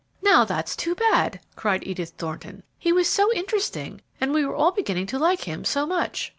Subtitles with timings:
[0.23, 2.63] "Now, that is too bad!" cried Edith Thornton.
[2.79, 6.29] "He was so interesting, and we were all beginning to like him so much."